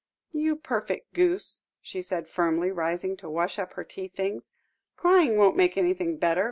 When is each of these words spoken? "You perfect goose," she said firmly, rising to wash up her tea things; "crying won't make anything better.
"You 0.31 0.55
perfect 0.55 1.13
goose," 1.13 1.61
she 1.79 2.01
said 2.01 2.27
firmly, 2.27 2.71
rising 2.71 3.15
to 3.17 3.29
wash 3.29 3.59
up 3.59 3.73
her 3.73 3.83
tea 3.83 4.07
things; 4.07 4.49
"crying 4.95 5.37
won't 5.37 5.55
make 5.55 5.77
anything 5.77 6.17
better. 6.17 6.39